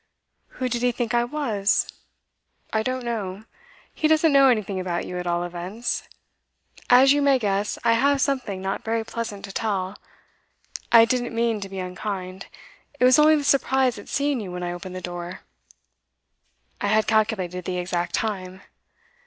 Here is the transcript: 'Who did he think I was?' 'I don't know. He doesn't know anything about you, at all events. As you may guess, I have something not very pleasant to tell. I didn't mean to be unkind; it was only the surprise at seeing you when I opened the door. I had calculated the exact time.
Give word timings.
'Who 0.57 0.67
did 0.67 0.81
he 0.81 0.91
think 0.91 1.13
I 1.13 1.23
was?' 1.25 1.85
'I 2.73 2.81
don't 2.81 3.05
know. 3.05 3.43
He 3.93 4.07
doesn't 4.07 4.33
know 4.33 4.47
anything 4.47 4.79
about 4.79 5.05
you, 5.05 5.19
at 5.19 5.27
all 5.27 5.43
events. 5.43 6.09
As 6.89 7.13
you 7.13 7.21
may 7.21 7.37
guess, 7.37 7.77
I 7.83 7.93
have 7.93 8.19
something 8.19 8.63
not 8.63 8.83
very 8.83 9.03
pleasant 9.05 9.45
to 9.45 9.51
tell. 9.51 9.95
I 10.91 11.05
didn't 11.05 11.35
mean 11.35 11.61
to 11.61 11.69
be 11.69 11.77
unkind; 11.77 12.47
it 12.99 13.03
was 13.03 13.19
only 13.19 13.35
the 13.35 13.43
surprise 13.43 13.99
at 13.99 14.09
seeing 14.09 14.39
you 14.39 14.51
when 14.51 14.63
I 14.63 14.71
opened 14.73 14.95
the 14.95 15.01
door. 15.01 15.41
I 16.81 16.87
had 16.87 17.05
calculated 17.05 17.65
the 17.65 17.77
exact 17.77 18.15
time. 18.15 18.63